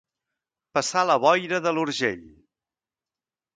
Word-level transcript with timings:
Passar 0.77 1.03
la 1.09 1.17
boira 1.27 1.61
de 1.67 1.75
l'Urgell. 1.79 2.27